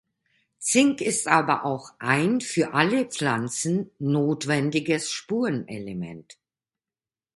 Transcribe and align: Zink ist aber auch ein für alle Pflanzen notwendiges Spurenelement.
Zink 0.57 0.99
ist 1.01 1.27
aber 1.27 1.63
auch 1.63 1.91
ein 1.99 2.41
für 2.41 2.73
alle 2.73 3.05
Pflanzen 3.05 3.91
notwendiges 3.99 5.11
Spurenelement. 5.11 6.39